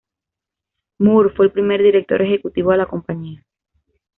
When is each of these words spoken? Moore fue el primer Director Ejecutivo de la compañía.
Moore 0.97 1.29
fue 1.29 1.45
el 1.45 1.51
primer 1.51 1.79
Director 1.83 2.23
Ejecutivo 2.23 2.71
de 2.71 2.77
la 2.77 2.87
compañía. 2.87 3.45